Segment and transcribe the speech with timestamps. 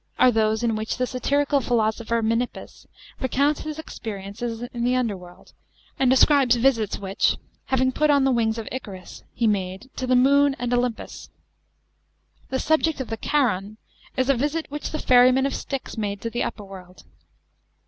[0.17, 2.87] are those in which the satirical philosopher Menippus
[3.19, 5.53] recounts his experiences in the under world
[5.99, 10.15] and describes visits which, having put on the wings of Icarus, he made to the
[10.15, 11.29] moon and Olympus.
[12.51, 13.77] i he subject of the Charon
[14.17, 17.03] is a visit which the ferryman of Styx made to the upper world.